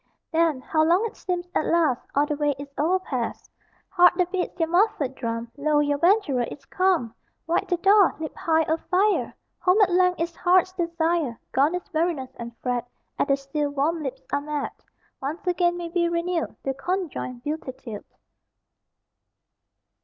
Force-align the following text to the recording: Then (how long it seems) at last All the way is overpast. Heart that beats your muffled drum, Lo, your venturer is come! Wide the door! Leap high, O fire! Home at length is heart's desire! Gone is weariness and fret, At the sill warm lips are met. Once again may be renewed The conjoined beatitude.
Then 0.31 0.61
(how 0.61 0.83
long 0.83 1.05
it 1.05 1.15
seems) 1.15 1.45
at 1.53 1.67
last 1.67 2.07
All 2.15 2.25
the 2.25 2.35
way 2.35 2.55
is 2.57 2.73
overpast. 2.75 3.51
Heart 3.89 4.15
that 4.15 4.31
beats 4.31 4.59
your 4.59 4.67
muffled 4.67 5.13
drum, 5.13 5.51
Lo, 5.57 5.79
your 5.79 5.99
venturer 5.99 6.41
is 6.41 6.65
come! 6.65 7.13
Wide 7.45 7.67
the 7.67 7.77
door! 7.77 8.15
Leap 8.17 8.35
high, 8.35 8.63
O 8.63 8.77
fire! 8.77 9.31
Home 9.59 9.79
at 9.79 9.91
length 9.91 10.19
is 10.19 10.35
heart's 10.35 10.71
desire! 10.73 11.39
Gone 11.51 11.75
is 11.75 11.93
weariness 11.93 12.31
and 12.39 12.57
fret, 12.63 12.89
At 13.19 13.27
the 13.27 13.37
sill 13.37 13.69
warm 13.69 14.01
lips 14.01 14.23
are 14.33 14.41
met. 14.41 14.73
Once 15.21 15.45
again 15.45 15.77
may 15.77 15.89
be 15.89 16.09
renewed 16.09 16.55
The 16.63 16.73
conjoined 16.73 17.43
beatitude. 17.43 18.03